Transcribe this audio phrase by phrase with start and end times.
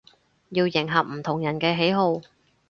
[0.49, 2.19] 要迎合唔同人嘅喜好